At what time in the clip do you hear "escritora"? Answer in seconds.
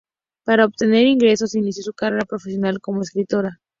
3.03-3.59